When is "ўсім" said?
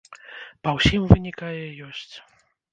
0.77-1.01